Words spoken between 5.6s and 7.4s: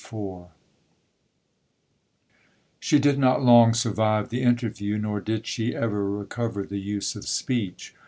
ever recover the use of